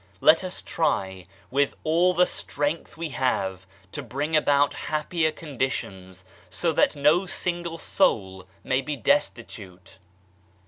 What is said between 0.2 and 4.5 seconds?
us try with all the strength we have to bring